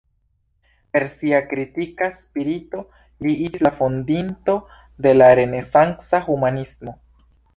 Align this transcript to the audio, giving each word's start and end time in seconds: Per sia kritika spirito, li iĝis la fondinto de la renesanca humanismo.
Per 0.95 1.03
sia 1.09 1.41
kritika 1.49 2.07
spirito, 2.21 2.81
li 3.27 3.35
iĝis 3.49 3.65
la 3.67 3.73
fondinto 3.83 4.57
de 5.07 5.13
la 5.21 5.31
renesanca 5.43 6.25
humanismo. 6.31 6.97